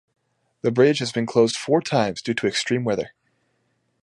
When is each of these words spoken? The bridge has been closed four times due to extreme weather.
The 0.63 0.71
bridge 0.71 0.97
has 0.97 1.11
been 1.11 1.27
closed 1.27 1.55
four 1.55 1.79
times 1.79 2.23
due 2.23 2.33
to 2.33 2.47
extreme 2.47 2.83
weather. 2.83 3.13